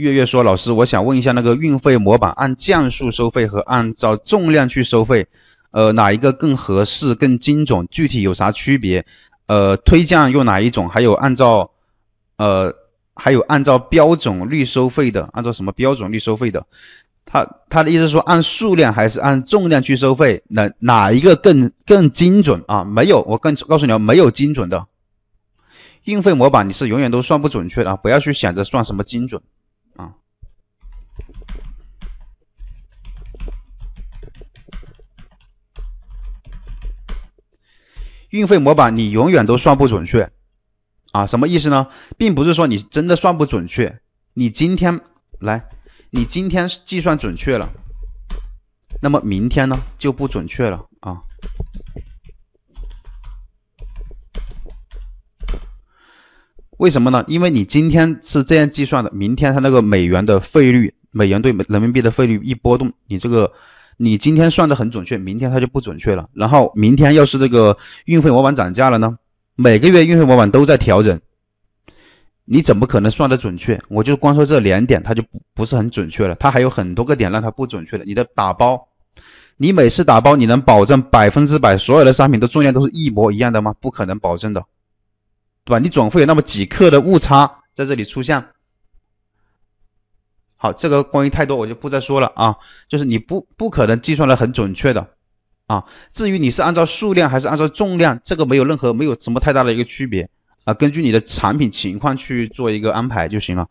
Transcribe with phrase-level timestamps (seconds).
[0.00, 5.28] 月月说：“老师，我想问一下，那个运费模板按件数收费和按照重量去收费，
[5.70, 7.86] 呃，哪一个更合适、更精准？
[7.90, 9.04] 具体有啥区别？
[9.46, 10.88] 呃，推荐用哪一种？
[10.88, 11.70] 还有按照，
[12.38, 12.74] 呃，
[13.14, 16.66] 还有按照标准率收费的，按照什么标准率收费的？
[17.26, 20.42] 他他的意思说，按数量还是按重量去收费？
[20.48, 22.84] 哪哪一个更更精准啊？
[22.84, 24.86] 没有，我更告诉你没有精准的
[26.04, 27.96] 运费模板，你是永远都算不准确的啊！
[27.96, 29.42] 不要去想着算什么精准。”
[29.96, 30.14] 啊，
[38.30, 40.30] 运费模板你永远都算不准确
[41.12, 41.26] 啊？
[41.26, 41.88] 什么意思呢？
[42.16, 44.00] 并不是说你真的算不准确，
[44.34, 45.00] 你今天
[45.40, 45.64] 来，
[46.10, 47.70] 你今天计算准确了，
[49.02, 51.22] 那么明天呢就不准确了啊。
[56.78, 57.24] 为什么呢？
[57.26, 63.52] 因为你今天是这样计算的，明天它那个美元的费率，美元对人民币的费率一波动，你这个
[64.02, 66.30] 你今天算的很准确，明天它就不准确了。
[66.32, 69.18] 然后明天要是这个运费模板涨价了呢？
[69.56, 71.20] 每个月运费模板都在调整，
[72.46, 73.78] 你怎么可能算得准确？
[73.88, 76.34] 我就光说这两点，它就不不是很准确了。
[76.36, 78.06] 它还有很多个点让它不准确的。
[78.06, 78.88] 你的打包，
[79.58, 83.74] 你每次打包你能保证百分之百所有的商品的重量都是一模一样的吗？
[83.82, 84.64] 不可能保证的。
[85.66, 85.78] 对吧？
[85.78, 88.46] 你总会有那么几克的误差在这里出现。
[90.62, 92.56] 好，这个关于太多我就不再说了啊。
[92.90, 95.08] 就是你不不可能计算的很准确的
[95.66, 95.84] 啊。
[96.14, 100.28] 至于你是按照数量还是按照重量，这个没有任何没有什么太大的一个区别
[100.64, 100.74] 啊。
[100.74, 103.68] 根据你的产品情况去做一个安排就行了。